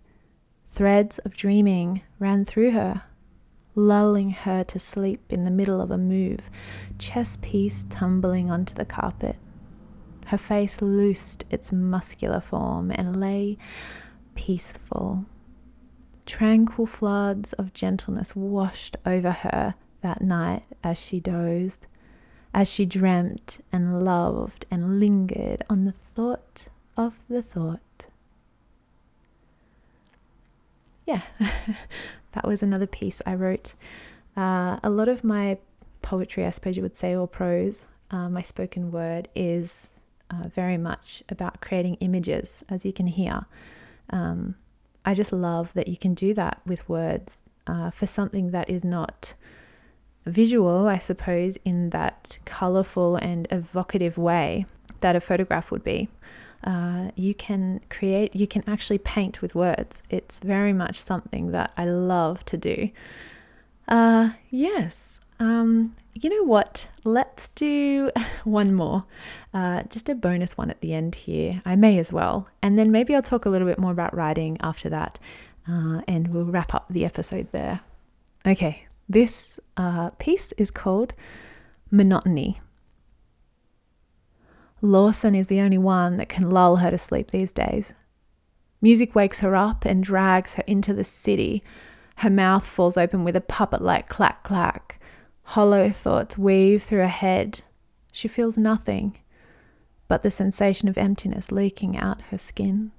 Threads 0.69 1.19
of 1.21 1.37
dreaming 1.37 2.03
ran 2.19 2.45
through 2.45 2.73
her, 2.73 3.03
lulling 3.75 4.31
her 4.31 4.65
to 4.65 4.79
sleep 4.79 5.33
in 5.33 5.45
the 5.45 5.51
middle 5.51 5.81
of 5.81 5.91
a 5.91 5.99
move, 5.99 6.51
chess 6.99 7.39
piece 7.41 7.85
tumbling 7.89 8.51
onto 8.51 8.75
the 8.75 8.85
carpet. 8.85 9.37
Her 10.27 10.39
face 10.39 10.83
loosed 10.83 11.45
its 11.51 11.73
muscular 11.73 12.41
form 12.41 12.91
and 12.91 13.19
lay 13.19 13.59
peaceful. 14.35 15.25
Tranquil 16.27 16.87
floods 16.87 17.53
of 17.53 17.73
gentleness 17.73 18.35
washed 18.35 18.97
over 19.07 19.31
her 19.31 19.75
that 20.01 20.21
night 20.21 20.65
as 20.83 20.99
she 21.01 21.21
dozed 21.21 21.87
as 22.57 22.73
she 22.73 22.87
dreamt 22.87 23.61
and 23.71 24.03
loved 24.03 24.65
and 24.71 24.99
lingered 24.99 25.63
on 25.69 25.85
the 25.85 25.93
thought 25.93 26.69
of 26.97 27.19
the 27.29 27.43
thought. 27.43 28.07
Yeah, 31.05 31.21
that 32.33 32.49
was 32.49 32.63
another 32.63 32.87
piece 32.87 33.21
I 33.27 33.35
wrote. 33.35 33.75
Uh, 34.35 34.81
a 34.83 34.89
lot 34.89 35.07
of 35.07 35.23
my 35.23 35.59
poetry, 36.01 36.47
I 36.47 36.51
suppose 36.51 36.79
you 36.79 36.83
would 36.83 36.97
say, 36.97 37.15
or 37.15 37.29
prose, 37.29 37.87
uh, 38.11 38.31
my 38.31 38.41
spoken 38.41 38.91
word, 38.91 39.29
is 39.37 39.91
uh, 40.31 40.49
very 40.49 40.79
much 40.79 41.23
about 41.29 41.61
creating 41.61 41.97
images, 41.97 42.65
as 42.71 42.87
you 42.87 42.93
can 42.93 43.09
hear. 43.09 43.45
Um, 44.09 44.55
I 45.05 45.13
just 45.13 45.31
love 45.31 45.75
that 45.75 45.89
you 45.89 45.99
can 45.99 46.15
do 46.15 46.33
that 46.33 46.63
with 46.65 46.89
words 46.89 47.43
uh, 47.67 47.91
for 47.91 48.07
something 48.07 48.51
that 48.53 48.71
is 48.71 48.83
not 48.83 49.35
visual, 50.27 50.89
I 50.89 50.99
suppose, 50.99 51.57
in 51.65 51.91
that 51.91 52.39
colorful 52.45 53.17
and 53.17 53.47
evocative 53.51 54.19
way 54.19 54.67
that 55.01 55.17
a 55.17 55.21
photograph 55.21 55.71
would 55.71 55.85
be. 55.85 56.09
Uh, 56.65 57.11
you 57.15 57.35
can 57.35 57.81
create, 57.89 58.35
you 58.35 58.47
can 58.47 58.65
actually 58.67 58.99
paint 58.99 59.41
with 59.41 59.55
words. 59.55 60.03
It's 60.11 60.41
very 60.41 60.73
much 60.73 60.99
something 60.99 61.53
that 61.53 61.73
I 61.77 61.85
love 61.85 62.45
to 62.47 62.57
do. 62.57 62.91
Uh, 63.87 64.31
yes. 64.51 65.21
Um, 65.39 65.95
you 66.15 66.31
know 66.31 66.45
what? 66.45 66.89
Let's 67.05 67.49
do 67.49 68.11
one 68.45 68.75
more, 68.75 69.05
uh, 69.53 69.83
just 69.85 70.09
a 70.09 70.15
bonus 70.15 70.57
one 70.57 70.71
at 70.71 70.81
the 70.81 70.93
end 70.95 71.15
here. 71.15 71.63
I 71.65 71.77
may 71.77 71.99
as 71.99 72.13
well. 72.13 72.49
And 72.63 72.77
then 72.77 72.91
maybe 72.91 73.15
I'll 73.15 73.23
talk 73.23 73.45
a 73.45 73.51
little 73.51 73.69
bit 73.69 73.79
more 73.79 73.93
about 73.93 74.15
writing 74.15 74.57
after 74.61 74.89
that, 74.89 75.19
uh, 75.69 76.01
and 76.09 76.29
we'll 76.29 76.45
wrap 76.45 76.75
up 76.75 76.87
the 76.89 77.05
episode 77.05 77.53
there. 77.53 77.81
Okay, 78.47 78.87
this 79.09 79.61
uh, 79.77 80.11
piece 80.19 80.53
is 80.53 80.71
called 80.71 81.15
Monotony. 81.91 82.61
Lawson 84.83 85.35
is 85.35 85.47
the 85.47 85.61
only 85.61 85.79
one 85.79 86.17
that 86.17 86.29
can 86.29 86.51
lull 86.51 86.77
her 86.77 86.91
to 86.91 86.99
sleep 86.99 87.31
these 87.31 87.53
days. 87.53 87.95
Music 88.81 89.15
wakes 89.15 89.41
her 89.41 89.57
up 89.57 89.85
and 89.85 90.05
drags 90.05 90.55
her 90.55 90.65
into 90.67 90.93
the 90.93 91.05
city. 91.05 91.63
Her 92.19 92.31
mouth 92.31 92.67
falls 92.67 92.97
open 92.97 93.25
with 93.25 93.37
a 93.37 93.41
puppet 93.41 93.83
like 93.83 94.09
clack 94.09 94.43
clack. 94.43 95.01
Hollow 95.45 95.91
thoughts 95.91 96.37
weave 96.37 96.83
through 96.83 97.01
her 97.01 97.09
head. 97.09 97.63
She 98.13 98.29
feels 98.29 98.59
nothing 98.59 99.19
but 100.09 100.23
the 100.23 100.31
sensation 100.31 100.89
of 100.89 100.99
emptiness 100.99 101.51
leaking 101.51 101.97
out 101.97 102.23
her 102.31 102.39
skin. 102.39 102.93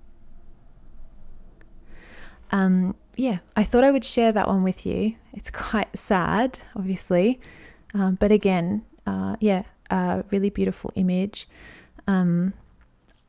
Um, 2.51 2.95
yeah, 3.17 3.39
I 3.55 3.63
thought 3.63 3.83
I 3.83 3.91
would 3.91 4.05
share 4.05 4.31
that 4.31 4.47
one 4.47 4.63
with 4.63 4.85
you. 4.85 5.15
It's 5.33 5.51
quite 5.51 5.97
sad, 5.97 6.59
obviously, 6.75 7.39
um, 7.93 8.15
but 8.15 8.31
again, 8.31 8.85
uh, 9.05 9.35
yeah, 9.39 9.63
a 9.89 10.23
really 10.31 10.49
beautiful 10.49 10.91
image. 10.95 11.47
Um, 12.07 12.53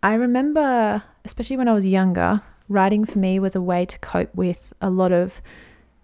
I 0.02 0.14
remember, 0.14 1.02
especially 1.24 1.56
when 1.56 1.68
I 1.68 1.72
was 1.72 1.86
younger, 1.86 2.42
writing 2.68 3.04
for 3.04 3.18
me 3.18 3.38
was 3.38 3.56
a 3.56 3.62
way 3.62 3.84
to 3.86 3.98
cope 3.98 4.34
with 4.34 4.72
a 4.80 4.90
lot 4.90 5.12
of 5.12 5.40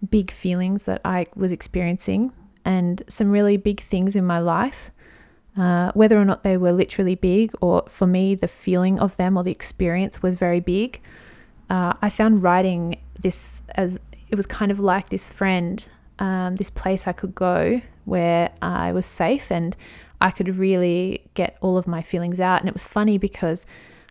big 0.09 0.31
feelings 0.31 0.83
that 0.83 0.99
I 1.05 1.27
was 1.35 1.51
experiencing 1.51 2.33
and 2.65 3.03
some 3.07 3.31
really 3.31 3.57
big 3.57 3.79
things 3.79 4.15
in 4.15 4.25
my 4.25 4.39
life. 4.39 4.91
Uh, 5.57 5.91
whether 5.93 6.19
or 6.19 6.25
not 6.25 6.43
they 6.43 6.57
were 6.57 6.73
literally 6.73 7.15
big, 7.15 7.53
or 7.61 7.83
for 7.87 8.05
me, 8.05 8.35
the 8.35 8.47
feeling 8.47 8.99
of 8.99 9.15
them 9.15 9.37
or 9.37 9.43
the 9.43 9.51
experience 9.51 10.21
was 10.21 10.35
very 10.35 10.59
big 10.59 10.99
uh, 11.69 11.93
I 12.01 12.09
found 12.09 12.43
writing 12.43 12.99
this 13.19 13.61
as 13.75 13.99
it 14.29 14.35
was 14.35 14.45
kind 14.45 14.71
of 14.71 14.79
like 14.79 15.09
this 15.09 15.31
friend, 15.31 15.87
um, 16.19 16.55
this 16.55 16.69
place 16.69 17.07
I 17.07 17.13
could 17.13 17.35
go 17.35 17.81
where 18.05 18.51
I 18.61 18.91
was 18.91 19.05
safe 19.05 19.51
and 19.51 19.75
I 20.21 20.31
could 20.31 20.57
really 20.57 21.25
get 21.33 21.57
all 21.61 21.77
of 21.77 21.87
my 21.87 22.01
feelings 22.01 22.39
out. 22.39 22.59
And 22.59 22.69
it 22.69 22.73
was 22.73 22.85
funny 22.85 23.17
because 23.17 23.65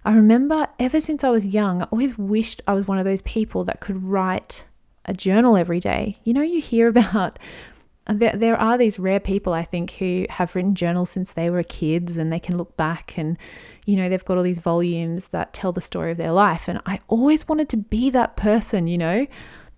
I 0.04 0.14
remember 0.14 0.66
ever 0.78 1.00
since 1.00 1.24
I 1.24 1.30
was 1.30 1.46
young, 1.46 1.82
I 1.82 1.86
always 1.86 2.18
wished 2.18 2.60
I 2.66 2.74
was 2.74 2.86
one 2.86 2.98
of 2.98 3.04
those 3.04 3.22
people 3.22 3.64
that 3.64 3.80
could 3.80 4.02
write 4.02 4.64
a 5.06 5.14
journal 5.14 5.56
every 5.56 5.80
day. 5.80 6.18
You 6.24 6.34
know, 6.34 6.42
you 6.42 6.60
hear 6.60 6.88
about 6.96 7.38
there, 8.06 8.32
there 8.34 8.56
are 8.56 8.76
these 8.76 8.98
rare 8.98 9.20
people, 9.20 9.52
I 9.52 9.64
think, 9.64 9.92
who 9.92 10.26
have 10.28 10.54
written 10.54 10.74
journals 10.74 11.10
since 11.10 11.32
they 11.32 11.48
were 11.48 11.62
kids 11.62 12.16
and 12.16 12.32
they 12.32 12.38
can 12.38 12.56
look 12.56 12.76
back 12.76 13.16
and, 13.16 13.38
you 13.86 13.96
know, 13.96 14.08
they've 14.08 14.24
got 14.24 14.36
all 14.36 14.42
these 14.42 14.58
volumes 14.58 15.28
that 15.28 15.52
tell 15.54 15.72
the 15.72 15.80
story 15.80 16.10
of 16.10 16.18
their 16.18 16.32
life. 16.32 16.68
And 16.68 16.80
I 16.84 17.00
always 17.08 17.48
wanted 17.48 17.68
to 17.70 17.76
be 17.76 18.10
that 18.10 18.36
person, 18.36 18.86
you 18.86 18.98
know, 18.98 19.26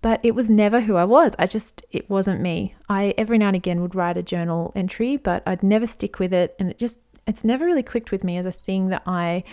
but 0.01 0.19
it 0.23 0.35
was 0.35 0.49
never 0.49 0.81
who 0.81 0.95
I 0.95 1.05
was. 1.05 1.35
I 1.39 1.45
just, 1.45 1.85
it 1.91 2.09
wasn't 2.09 2.41
me. 2.41 2.75
I 2.89 3.13
every 3.17 3.37
now 3.37 3.47
and 3.47 3.55
again 3.55 3.81
would 3.81 3.95
write 3.95 4.17
a 4.17 4.23
journal 4.23 4.71
entry, 4.75 5.17
but 5.17 5.41
I'd 5.45 5.63
never 5.63 5.87
stick 5.87 6.19
with 6.19 6.33
it. 6.33 6.55
And 6.59 6.69
it 6.69 6.77
just, 6.77 6.99
it's 7.25 7.43
never 7.43 7.65
really 7.65 7.83
clicked 7.83 8.11
with 8.11 8.23
me 8.23 8.37
as 8.37 8.45
a 8.45 8.51
thing 8.51 8.89
that 8.89 9.03
I 9.05 9.43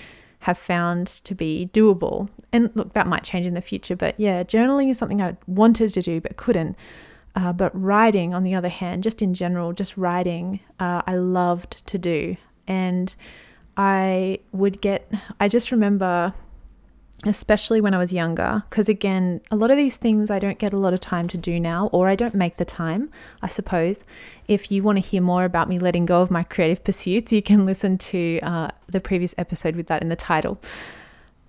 have 0.40 0.58
found 0.58 1.06
to 1.06 1.34
be 1.34 1.70
doable. 1.72 2.28
And 2.52 2.70
look, 2.74 2.92
that 2.92 3.06
might 3.06 3.24
change 3.24 3.46
in 3.46 3.54
the 3.54 3.62
future, 3.62 3.96
but 3.96 4.18
yeah, 4.18 4.42
journaling 4.42 4.90
is 4.90 4.98
something 4.98 5.22
I 5.22 5.36
wanted 5.46 5.94
to 5.94 6.02
do 6.02 6.20
but 6.20 6.36
couldn't. 6.36 6.76
Uh, 7.36 7.52
but 7.52 7.70
writing, 7.80 8.32
on 8.32 8.44
the 8.44 8.54
other 8.54 8.68
hand, 8.68 9.02
just 9.02 9.20
in 9.20 9.34
general, 9.34 9.72
just 9.72 9.96
writing, 9.96 10.60
uh, 10.78 11.02
I 11.06 11.16
loved 11.16 11.86
to 11.88 11.98
do. 11.98 12.36
And 12.66 13.14
I 13.76 14.38
would 14.52 14.80
get, 14.80 15.10
I 15.40 15.48
just 15.48 15.72
remember, 15.72 16.32
especially 17.24 17.80
when 17.80 17.92
I 17.92 17.98
was 17.98 18.12
younger, 18.12 18.62
because 18.70 18.88
again, 18.88 19.40
a 19.50 19.56
lot 19.56 19.72
of 19.72 19.76
these 19.76 19.96
things 19.96 20.30
I 20.30 20.38
don't 20.38 20.58
get 20.58 20.72
a 20.72 20.76
lot 20.76 20.92
of 20.94 21.00
time 21.00 21.26
to 21.28 21.36
do 21.36 21.58
now, 21.58 21.88
or 21.88 22.08
I 22.08 22.14
don't 22.14 22.34
make 22.34 22.56
the 22.56 22.64
time, 22.64 23.10
I 23.42 23.48
suppose. 23.48 24.04
If 24.46 24.70
you 24.70 24.84
want 24.84 24.98
to 24.98 25.00
hear 25.02 25.20
more 25.20 25.44
about 25.44 25.68
me 25.68 25.80
letting 25.80 26.06
go 26.06 26.22
of 26.22 26.30
my 26.30 26.44
creative 26.44 26.84
pursuits, 26.84 27.32
you 27.32 27.42
can 27.42 27.66
listen 27.66 27.98
to 27.98 28.38
uh, 28.44 28.68
the 28.86 29.00
previous 29.00 29.34
episode 29.36 29.74
with 29.74 29.88
that 29.88 30.02
in 30.02 30.08
the 30.08 30.16
title. 30.16 30.60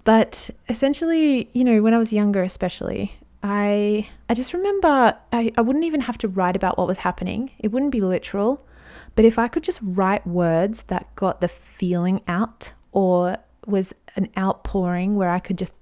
But 0.04 0.50
essentially, 0.68 1.50
you 1.54 1.64
know, 1.64 1.82
when 1.82 1.94
I 1.94 1.98
was 1.98 2.12
younger, 2.14 2.42
especially, 2.42 3.18
I 3.48 4.08
I 4.28 4.34
just 4.34 4.54
remember 4.54 5.16
I, 5.32 5.52
I 5.56 5.62
wouldn't 5.62 5.86
even 5.86 6.02
have 6.02 6.18
to 6.20 6.28
write 6.28 6.56
about 6.56 6.80
what 6.80 6.88
was 6.88 6.98
happening. 6.98 7.52
It 7.60 7.72
wouldn't 7.72 7.92
be 7.92 8.02
literal. 8.02 8.66
But 9.14 9.24
if 9.24 9.38
I 9.38 9.48
could 9.48 9.64
just 9.64 9.80
write 9.84 10.26
words 10.26 10.84
that 10.84 11.16
got 11.16 11.42
the 11.42 11.48
feeling 11.48 12.22
out 12.28 12.74
or 12.92 13.38
was 13.68 13.94
an 14.16 14.30
outpouring 14.38 15.16
where 15.16 15.30
I 15.30 15.40
could 15.40 15.60
just 15.60 15.76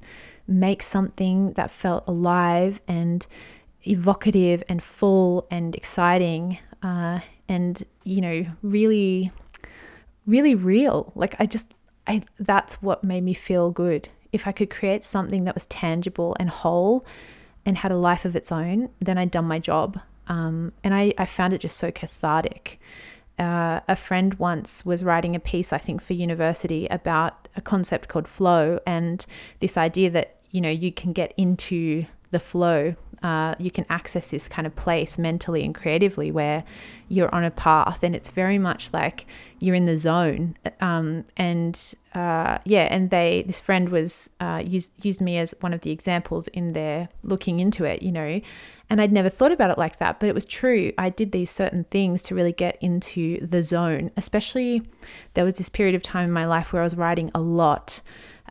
make 0.45 0.83
something 0.83 1.53
that 1.53 1.71
felt 1.71 2.03
alive 2.05 2.81
and 2.85 3.25
evocative 3.83 4.61
and 4.67 4.83
full 4.83 5.47
and 5.49 5.73
exciting 5.75 6.57
uh, 6.81 7.21
and, 7.47 7.83
you 8.03 8.19
know, 8.19 8.45
really, 8.61 9.31
really 10.27 10.53
real. 10.53 11.13
Like 11.15 11.35
I 11.39 11.45
just, 11.45 11.73
I, 12.07 12.23
that's 12.39 12.81
what 12.81 13.03
made 13.03 13.23
me 13.23 13.33
feel 13.33 13.71
good. 13.71 14.09
If 14.31 14.47
I 14.47 14.51
could 14.51 14.69
create 14.69 15.03
something 15.03 15.45
that 15.45 15.55
was 15.55 15.65
tangible 15.67 16.35
and 16.39 16.49
whole 16.49 17.05
and 17.65 17.77
had 17.77 17.91
a 17.91 17.97
life 17.97 18.25
of 18.25 18.35
its 18.35 18.51
own, 18.51 18.89
then 18.99 19.17
I'd 19.17 19.31
done 19.31 19.45
my 19.45 19.59
job. 19.59 19.99
Um, 20.27 20.73
and 20.83 20.93
I, 20.93 21.13
I 21.17 21.25
found 21.25 21.53
it 21.53 21.59
just 21.59 21.77
so 21.77 21.91
cathartic 21.91 22.79
uh, 23.39 23.79
a 23.87 23.95
friend 23.95 24.35
once 24.35 24.85
was 24.85 25.03
writing 25.03 25.35
a 25.35 25.39
piece, 25.39 25.73
I 25.73 25.77
think, 25.77 26.01
for 26.01 26.13
university 26.13 26.87
about 26.87 27.47
a 27.55 27.61
concept 27.61 28.07
called 28.07 28.27
flow 28.27 28.79
and 28.85 29.25
this 29.59 29.77
idea 29.77 30.09
that, 30.11 30.37
you 30.51 30.61
know, 30.61 30.69
you 30.69 30.91
can 30.91 31.13
get 31.13 31.33
into 31.35 32.05
the 32.33 32.39
flow. 32.39 32.95
Uh, 33.21 33.55
you 33.57 33.71
can 33.71 33.85
access 33.89 34.31
this 34.31 34.49
kind 34.49 34.67
of 34.67 34.75
place 34.75 35.17
mentally 35.17 35.63
and 35.63 35.73
creatively 35.73 36.29
where 36.29 36.65
you're 37.07 37.33
on 37.33 37.45
a 37.45 37.51
path 37.51 38.03
and 38.03 38.13
it's 38.13 38.29
very 38.29 38.59
much 38.59 38.91
like 38.91 39.25
you're 39.61 39.75
in 39.75 39.85
the 39.85 39.95
zone. 39.95 40.57
Um, 40.81 41.23
and 41.37 41.95
uh, 42.13 42.57
yeah, 42.65 42.89
and 42.91 43.09
they, 43.11 43.45
this 43.47 43.61
friend 43.61 43.87
was 43.87 44.29
uh, 44.41 44.61
used, 44.65 44.91
used 45.01 45.21
me 45.21 45.37
as 45.37 45.55
one 45.61 45.71
of 45.73 45.81
the 45.81 45.91
examples 45.91 46.49
in 46.49 46.73
their 46.73 47.07
looking 47.23 47.61
into 47.61 47.85
it, 47.85 48.03
you 48.03 48.11
know, 48.11 48.41
and 48.89 49.01
I'd 49.01 49.13
never 49.13 49.29
thought 49.29 49.53
about 49.53 49.69
it 49.69 49.77
like 49.77 49.99
that, 49.99 50.19
but 50.19 50.27
it 50.27 50.35
was 50.35 50.43
true. 50.43 50.91
I 50.97 51.09
did 51.09 51.31
these 51.31 51.49
certain 51.49 51.85
things 51.85 52.23
to 52.23 52.35
really 52.35 52.51
get 52.51 52.77
into 52.81 53.39
the 53.45 53.63
zone, 53.63 54.11
especially 54.17 54.81
there 55.33 55.45
was 55.45 55.55
this 55.55 55.69
period 55.69 55.95
of 55.95 56.03
time 56.03 56.25
in 56.25 56.33
my 56.33 56.45
life 56.45 56.73
where 56.73 56.81
I 56.81 56.83
was 56.83 56.97
writing 56.97 57.31
a 57.33 57.39
lot 57.39 58.01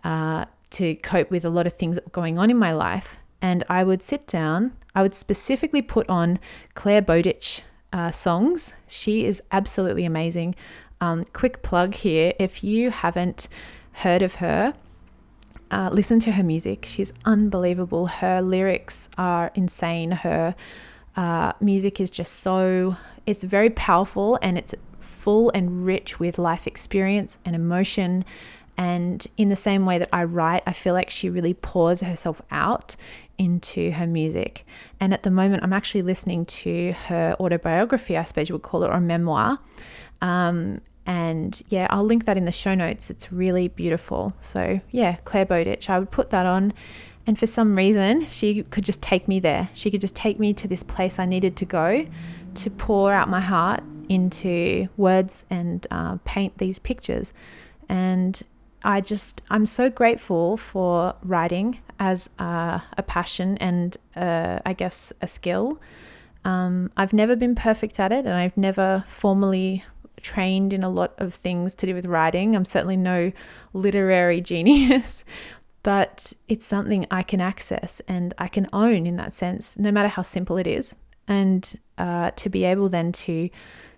uh, 0.03 0.47
to 0.71 0.95
cope 0.97 1.31
with 1.31 1.45
a 1.45 1.51
lot 1.51 1.67
of 1.67 1.75
things 1.75 1.99
going 2.11 2.39
on 2.39 2.51
in 2.51 2.57
my 2.57 2.73
life. 2.73 3.19
And 3.43 3.65
I 3.69 3.85
would 3.85 4.03
sit 4.03 4.27
down, 4.27 4.73
I 4.95 5.03
would 5.03 5.15
specifically 5.15 5.83
put 5.83 6.09
on 6.09 6.39
Clare 6.75 7.03
Bowditch 7.03 7.63
uh, 7.93 8.11
songs. 8.13 8.73
She 8.87 9.27
is 9.27 9.43
absolutely 9.51 10.05
amazing. 10.05 10.55
Um, 11.01 11.25
quick 11.33 11.63
plug 11.63 11.95
here 11.95 12.33
if 12.39 12.63
you 12.63 12.91
haven't 12.91 13.49
heard 13.95 14.23
of 14.23 14.37
her, 14.37 14.75
uh, 15.73 15.91
listen 15.93 16.21
to 16.21 16.33
her 16.33 16.45
music. 16.45 16.85
She's 16.87 17.13
unbelievable. 17.25 18.07
Her 18.07 18.41
lyrics 18.41 19.09
are 19.19 19.51
insane. 19.55 20.13
Her 20.13 20.55
uh, 21.17 21.53
music 21.61 22.01
is 22.01 22.11
just 22.11 22.35
so, 22.35 22.97
it's 23.27 23.43
very 23.43 23.71
powerful 23.71 24.39
and 24.41 24.57
it's 24.57 24.75
full 25.01 25.51
and 25.55 25.85
rich 25.85 26.21
with 26.21 26.39
life 26.39 26.67
experience 26.67 27.39
and 27.45 27.57
emotion. 27.57 28.25
And 28.83 29.25
in 29.37 29.49
the 29.49 29.55
same 29.55 29.87
way 29.87 29.99
that 29.99 30.09
I 30.13 30.25
write, 30.25 30.65
I 30.67 30.73
feel 30.73 30.93
like 30.93 31.09
she 31.09 31.31
really 31.31 31.55
pours 31.55 32.01
herself 32.01 32.43
out 32.51 32.97
into 33.39 33.93
her 33.93 34.09
music. 34.09 34.67
And 34.99 35.15
at 35.15 35.23
the 35.23 35.31
moment, 35.31 35.63
I'm 35.63 35.73
actually 35.73 36.03
listening 36.03 36.47
to 36.47 36.91
her 37.07 37.37
autobiography, 37.39 38.17
I 38.17 38.25
suppose 38.25 38.49
you 38.49 38.57
would 38.57 38.63
call 38.63 38.83
it, 38.83 38.91
or 38.91 38.99
memoir. 38.99 39.61
Um, 40.21 40.81
and 41.07 41.63
yeah, 41.69 41.87
I'll 41.91 42.03
link 42.03 42.25
that 42.25 42.37
in 42.37 42.45
the 42.45 42.51
show 42.51 42.75
notes. 42.75 43.09
It's 43.09 43.33
really 43.33 43.69
beautiful. 43.69 44.33
So 44.41 44.81
yeah, 44.91 45.15
Clare 45.25 45.47
Bowditch, 45.47 45.89
I 45.89 46.01
would 46.01 46.11
put 46.11 46.31
that 46.31 46.47
on. 46.47 46.73
And 47.25 47.39
for 47.39 47.47
some 47.47 47.77
reason, 47.77 48.27
she 48.31 48.65
could 48.65 48.85
just 48.85 49.01
take 49.01 49.29
me 49.29 49.39
there. 49.39 49.69
She 49.75 49.93
could 49.93 50.01
just 50.01 50.17
take 50.17 50.41
me 50.41 50.53
to 50.55 50.67
this 50.67 50.83
place 50.83 51.21
I 51.21 51.25
needed 51.25 51.55
to 51.59 51.65
go 51.65 52.05
to 52.55 52.71
pour 52.71 53.13
out 53.13 53.29
my 53.29 53.41
heart 53.41 53.85
into 54.09 54.89
words 54.97 55.45
and 55.49 55.87
uh, 55.93 56.17
paint 56.25 56.59
these 56.59 56.81
pictures. 56.81 57.33
And 57.89 58.43
I 58.85 59.01
just, 59.01 59.43
I'm 59.51 59.67
so 59.67 59.91
grateful 59.91 60.57
for 60.57 61.15
writing 61.23 61.79
as 61.99 62.29
uh, 62.39 62.81
a 62.97 63.03
passion 63.03 63.57
and 63.59 63.97
uh, 64.17 64.59
I 64.67 64.73
guess 64.73 65.13
a 65.21 65.27
skill. 65.27 65.81
Um, 66.45 66.91
I've 66.97 67.13
never 67.13 67.37
been 67.37 67.55
perfect 67.55 68.01
at 68.01 68.11
it 68.13 68.27
and 68.27 68.35
I've 68.35 68.57
never 68.57 69.05
formally 69.07 69.85
trained 70.21 70.73
in 70.73 70.83
a 70.83 70.89
lot 70.89 71.15
of 71.19 71.35
things 71.35 71.75
to 71.77 71.87
do 71.87 71.95
with 71.95 72.07
writing. 72.07 72.57
I'm 72.57 72.65
certainly 72.65 72.97
no 72.97 73.33
literary 73.73 74.41
genius, 74.53 75.25
but 75.83 76.33
it's 76.49 76.67
something 76.67 77.07
I 77.11 77.23
can 77.23 77.41
access 77.41 78.01
and 78.09 78.35
I 78.39 78.49
can 78.49 78.67
own 78.73 79.07
in 79.07 79.17
that 79.17 79.33
sense, 79.33 79.79
no 79.79 79.93
matter 79.93 80.09
how 80.09 80.23
simple 80.23 80.57
it 80.57 80.67
is. 80.67 80.97
And 81.29 81.79
uh, 81.99 82.33
to 82.33 82.49
be 82.49 82.65
able 82.65 82.89
then 82.89 83.13
to 83.13 83.49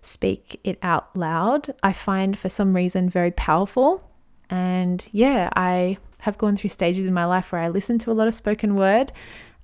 speak 0.02 0.60
it 0.62 0.78
out 0.82 1.16
loud, 1.16 1.74
I 1.82 1.92
find 1.92 2.38
for 2.38 2.48
some 2.48 2.76
reason 2.76 3.08
very 3.08 3.30
powerful. 3.30 4.10
And 4.50 5.06
yeah, 5.12 5.50
I 5.54 5.98
have 6.20 6.38
gone 6.38 6.56
through 6.56 6.70
stages 6.70 7.06
in 7.06 7.14
my 7.14 7.24
life 7.24 7.52
where 7.52 7.60
I 7.60 7.68
listen 7.68 7.98
to 8.00 8.10
a 8.10 8.14
lot 8.14 8.28
of 8.28 8.34
spoken 8.34 8.76
word. 8.76 9.12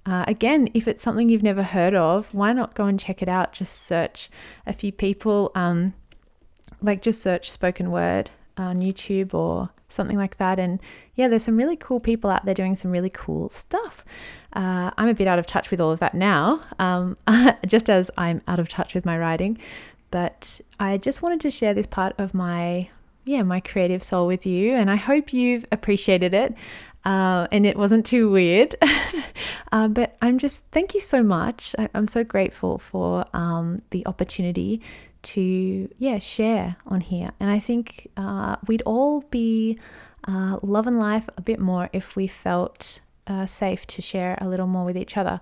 Uh, 0.06 0.24
again, 0.26 0.68
if 0.74 0.88
it's 0.88 1.02
something 1.02 1.28
you've 1.28 1.42
never 1.42 1.62
heard 1.62 1.94
of, 1.94 2.32
why 2.34 2.52
not 2.52 2.74
go 2.74 2.86
and 2.86 2.98
check 2.98 3.22
it 3.22 3.28
out? 3.28 3.52
Just 3.52 3.82
search 3.82 4.30
a 4.66 4.72
few 4.72 4.92
people. 4.92 5.52
Um, 5.54 5.94
like 6.82 7.02
just 7.02 7.22
search 7.22 7.50
spoken 7.50 7.90
word 7.90 8.30
on 8.56 8.78
YouTube 8.78 9.34
or 9.34 9.70
something 9.88 10.16
like 10.16 10.36
that. 10.38 10.58
And 10.58 10.80
yeah, 11.14 11.28
there's 11.28 11.44
some 11.44 11.56
really 11.56 11.76
cool 11.76 12.00
people 12.00 12.30
out 12.30 12.44
there 12.44 12.54
doing 12.54 12.76
some 12.76 12.90
really 12.90 13.10
cool 13.10 13.48
stuff. 13.48 14.04
Uh, 14.52 14.90
I'm 14.96 15.08
a 15.08 15.14
bit 15.14 15.28
out 15.28 15.38
of 15.38 15.46
touch 15.46 15.70
with 15.70 15.80
all 15.80 15.90
of 15.90 16.00
that 16.00 16.14
now, 16.14 16.60
um, 16.78 17.16
just 17.66 17.90
as 17.90 18.10
I'm 18.16 18.42
out 18.48 18.60
of 18.60 18.68
touch 18.68 18.94
with 18.94 19.04
my 19.04 19.18
writing. 19.18 19.58
But 20.10 20.60
I 20.78 20.96
just 20.96 21.22
wanted 21.22 21.40
to 21.40 21.50
share 21.50 21.74
this 21.74 21.86
part 21.86 22.14
of 22.18 22.34
my 22.34 22.90
yeah 23.24 23.42
my 23.42 23.60
creative 23.60 24.02
soul 24.02 24.26
with 24.26 24.46
you, 24.46 24.74
and 24.74 24.90
I 24.90 24.96
hope 24.96 25.32
you've 25.32 25.66
appreciated 25.72 26.34
it. 26.34 26.54
Uh, 27.02 27.48
and 27.50 27.64
it 27.64 27.78
wasn't 27.78 28.04
too 28.04 28.30
weird. 28.30 28.74
uh, 29.72 29.88
but 29.88 30.18
I'm 30.20 30.36
just, 30.36 30.66
thank 30.66 30.92
you 30.92 31.00
so 31.00 31.22
much. 31.22 31.74
I, 31.78 31.88
am 31.94 32.06
so 32.06 32.24
grateful 32.24 32.76
for 32.76 33.24
um, 33.32 33.80
the 33.88 34.06
opportunity 34.06 34.82
to 35.22 35.88
yeah 35.98 36.18
share 36.18 36.76
on 36.86 37.00
here 37.00 37.30
and 37.38 37.50
i 37.50 37.58
think 37.58 38.08
uh, 38.16 38.56
we'd 38.66 38.82
all 38.82 39.22
be 39.30 39.78
uh, 40.26 40.58
loving 40.62 40.98
life 40.98 41.28
a 41.36 41.40
bit 41.40 41.58
more 41.58 41.88
if 41.92 42.16
we 42.16 42.26
felt 42.26 43.00
uh, 43.26 43.46
safe 43.46 43.86
to 43.86 44.02
share 44.02 44.36
a 44.40 44.48
little 44.48 44.66
more 44.66 44.84
with 44.84 44.96
each 44.96 45.16
other 45.16 45.40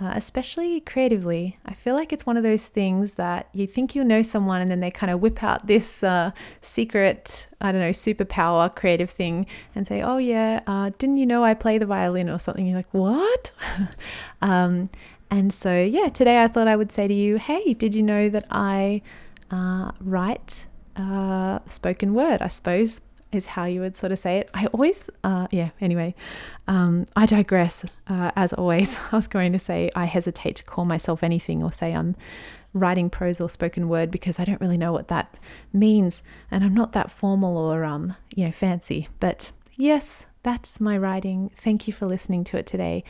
uh, 0.00 0.12
especially 0.14 0.80
creatively. 0.80 1.58
I 1.64 1.74
feel 1.74 1.94
like 1.94 2.12
it's 2.12 2.26
one 2.26 2.36
of 2.36 2.42
those 2.42 2.66
things 2.66 3.14
that 3.14 3.48
you 3.52 3.66
think 3.66 3.94
you 3.94 4.02
know 4.02 4.22
someone 4.22 4.60
and 4.60 4.68
then 4.68 4.80
they 4.80 4.90
kind 4.90 5.10
of 5.10 5.20
whip 5.20 5.42
out 5.42 5.66
this 5.66 6.02
uh, 6.02 6.32
secret 6.60 7.48
i 7.60 7.70
don't 7.70 7.80
know 7.80 7.90
superpower 7.90 8.74
creative 8.74 9.08
thing 9.08 9.46
and 9.74 9.86
say 9.86 10.02
oh 10.02 10.18
yeah 10.18 10.60
uh, 10.66 10.90
didn't 10.98 11.16
you 11.16 11.24
know 11.24 11.44
i 11.44 11.54
play 11.54 11.78
the 11.78 11.86
violin 11.86 12.28
or 12.28 12.38
something? 12.38 12.66
You're 12.66 12.76
like 12.76 12.92
what? 12.92 13.52
Um, 14.42 14.90
and 15.30 15.52
so, 15.52 15.82
yeah, 15.82 16.10
today 16.10 16.42
I 16.42 16.48
thought 16.48 16.68
I 16.68 16.76
would 16.76 16.92
say 16.92 17.08
to 17.08 17.14
you, 17.14 17.38
hey, 17.38 17.74
did 17.74 17.94
you 17.94 18.02
know 18.02 18.28
that 18.28 18.44
I 18.50 19.02
uh, 19.50 19.90
write 20.00 20.66
uh, 20.96 21.58
spoken 21.66 22.14
word, 22.14 22.42
I 22.42 22.48
suppose, 22.48 23.00
is 23.34 23.46
how 23.46 23.64
you 23.64 23.80
would 23.80 23.96
sort 23.96 24.12
of 24.12 24.18
say 24.18 24.38
it. 24.38 24.50
I 24.54 24.66
always, 24.66 25.10
uh, 25.22 25.46
yeah, 25.50 25.70
anyway, 25.80 26.14
um, 26.68 27.06
I 27.16 27.26
digress. 27.26 27.84
Uh, 28.06 28.30
as 28.36 28.52
always, 28.52 28.96
I 29.12 29.16
was 29.16 29.26
going 29.26 29.52
to 29.52 29.58
say 29.58 29.90
I 29.94 30.04
hesitate 30.06 30.56
to 30.56 30.64
call 30.64 30.84
myself 30.84 31.22
anything 31.22 31.62
or 31.62 31.72
say 31.72 31.94
I'm 31.94 32.16
writing 32.72 33.08
prose 33.08 33.40
or 33.40 33.48
spoken 33.48 33.88
word 33.88 34.10
because 34.10 34.38
I 34.38 34.44
don't 34.44 34.60
really 34.60 34.76
know 34.76 34.92
what 34.92 35.08
that 35.08 35.34
means. 35.72 36.22
And 36.50 36.64
I'm 36.64 36.74
not 36.74 36.92
that 36.92 37.10
formal 37.10 37.56
or, 37.56 37.84
um, 37.84 38.14
you 38.34 38.44
know, 38.44 38.52
fancy. 38.52 39.08
But 39.20 39.52
yes, 39.76 40.26
that's 40.42 40.80
my 40.80 40.98
writing. 40.98 41.50
Thank 41.54 41.86
you 41.86 41.92
for 41.92 42.06
listening 42.06 42.44
to 42.44 42.58
it 42.58 42.66
today. 42.66 43.04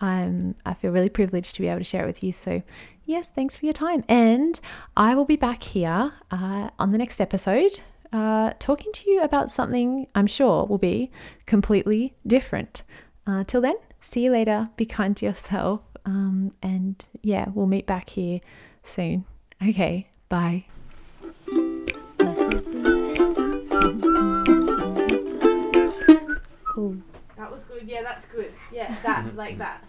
I'm, 0.00 0.54
I 0.64 0.74
feel 0.74 0.90
really 0.90 1.10
privileged 1.10 1.54
to 1.56 1.60
be 1.60 1.68
able 1.68 1.80
to 1.80 1.84
share 1.84 2.04
it 2.04 2.06
with 2.06 2.24
you. 2.24 2.32
So, 2.32 2.62
yes, 3.04 3.28
thanks 3.28 3.56
for 3.56 3.66
your 3.66 3.74
time. 3.74 4.02
And 4.08 4.58
I 4.96 5.14
will 5.14 5.26
be 5.26 5.36
back 5.36 5.62
here 5.62 6.12
uh, 6.30 6.70
on 6.78 6.90
the 6.90 6.98
next 6.98 7.20
episode 7.20 7.82
uh, 8.12 8.52
talking 8.58 8.92
to 8.92 9.10
you 9.10 9.22
about 9.22 9.50
something 9.50 10.06
I'm 10.14 10.26
sure 10.26 10.64
will 10.64 10.78
be 10.78 11.10
completely 11.46 12.14
different. 12.26 12.82
Uh, 13.26 13.44
till 13.44 13.60
then, 13.60 13.76
see 14.00 14.24
you 14.24 14.32
later. 14.32 14.68
Be 14.76 14.86
kind 14.86 15.16
to 15.18 15.26
yourself. 15.26 15.82
Um, 16.04 16.52
and 16.62 17.04
yeah, 17.22 17.46
we'll 17.54 17.66
meet 17.66 17.86
back 17.86 18.10
here 18.10 18.40
soon. 18.82 19.24
Okay, 19.62 20.08
bye. 20.28 20.64
Ooh. 26.78 27.02
That 27.36 27.50
was 27.52 27.64
good. 27.64 27.86
Yeah, 27.86 28.02
that's 28.02 28.26
good. 28.26 28.52
Yeah, 28.72 28.94
that, 29.02 29.36
like 29.36 29.58
that. 29.58 29.84